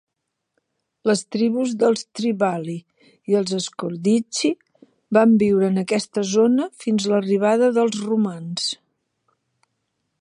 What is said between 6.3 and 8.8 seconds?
zona fins l'arribada dels romans.